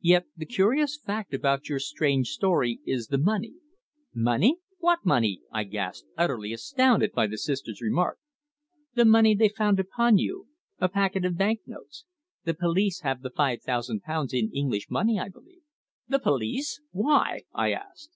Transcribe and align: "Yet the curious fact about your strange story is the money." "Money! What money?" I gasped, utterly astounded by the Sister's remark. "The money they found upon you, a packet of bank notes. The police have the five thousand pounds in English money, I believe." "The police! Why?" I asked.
"Yet 0.00 0.24
the 0.34 0.46
curious 0.46 0.96
fact 0.96 1.34
about 1.34 1.68
your 1.68 1.80
strange 1.80 2.28
story 2.28 2.80
is 2.86 3.08
the 3.08 3.18
money." 3.18 3.56
"Money! 4.14 4.56
What 4.78 5.04
money?" 5.04 5.42
I 5.52 5.64
gasped, 5.64 6.08
utterly 6.16 6.54
astounded 6.54 7.12
by 7.12 7.26
the 7.26 7.36
Sister's 7.36 7.82
remark. 7.82 8.18
"The 8.94 9.04
money 9.04 9.34
they 9.34 9.50
found 9.50 9.78
upon 9.78 10.16
you, 10.16 10.46
a 10.78 10.88
packet 10.88 11.26
of 11.26 11.36
bank 11.36 11.60
notes. 11.66 12.06
The 12.44 12.54
police 12.54 13.00
have 13.00 13.20
the 13.20 13.28
five 13.28 13.60
thousand 13.60 14.00
pounds 14.00 14.32
in 14.32 14.50
English 14.50 14.88
money, 14.88 15.20
I 15.20 15.28
believe." 15.28 15.60
"The 16.08 16.20
police! 16.20 16.80
Why?" 16.92 17.42
I 17.52 17.72
asked. 17.72 18.12